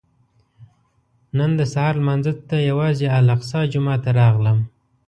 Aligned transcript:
نن 1.37 1.51
د 1.59 1.61
سهار 1.73 1.93
لمانځه 2.01 2.33
ته 2.49 2.57
یوازې 2.69 3.05
الاقصی 3.19 3.61
جومات 3.73 3.99
ته 4.05 4.11
راغلم. 4.19 4.57